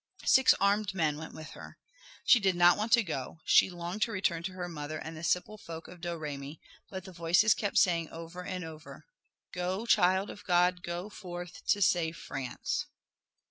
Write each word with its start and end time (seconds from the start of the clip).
Six 0.25 0.55
armed 0.55 0.95
men 0.95 1.17
went 1.19 1.35
with 1.35 1.51
her. 1.51 1.77
She 2.25 2.39
did 2.39 2.55
not 2.55 2.75
want 2.75 2.91
to 2.93 3.03
go, 3.03 3.39
she 3.45 3.69
longed 3.69 4.01
to 4.01 4.11
return 4.11 4.41
to 4.41 4.53
her 4.53 4.67
mother 4.67 4.97
and 4.97 5.15
the 5.15 5.23
simple 5.23 5.59
folk 5.59 5.87
of 5.87 6.01
Domremy, 6.01 6.59
but 6.89 7.03
the 7.03 7.11
voices 7.11 7.53
kept 7.53 7.77
saying 7.77 8.09
over 8.09 8.43
and 8.43 8.63
over, 8.65 9.05
"Go, 9.53 9.85
Child 9.85 10.31
of 10.31 10.43
God, 10.43 10.81
go 10.81 11.07
forth 11.11 11.63
to 11.67 11.83
save 11.83 12.17
France." 12.17 12.87